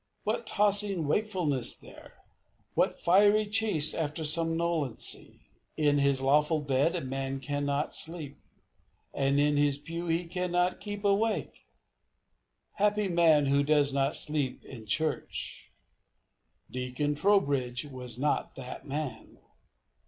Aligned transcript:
What 0.23 0.47
tossing 0.47 1.05
wakefulness 1.07 1.75
there! 1.75 2.23
what 2.73 2.99
fiery 2.99 3.45
chase 3.45 3.93
after 3.93 4.23
somnolency! 4.25 5.41
In 5.77 5.99
his 5.99 6.23
lawful 6.23 6.59
bed 6.59 6.95
a 6.95 7.01
man 7.01 7.39
cannot 7.39 7.93
sleep, 7.93 8.39
and 9.13 9.39
in 9.39 9.57
his 9.57 9.77
pew 9.77 10.07
he 10.07 10.23
cannot 10.25 10.79
keep 10.79 11.05
awake! 11.05 11.67
Happy 12.77 13.09
man 13.09 13.45
who 13.45 13.61
does 13.61 13.93
not 13.93 14.15
sleep 14.15 14.65
in 14.65 14.87
church! 14.87 15.69
Deacon 16.71 17.13
Trowbridge 17.13 17.85
was 17.85 18.17
not 18.17 18.55
that 18.55 18.87
man. 18.87 19.37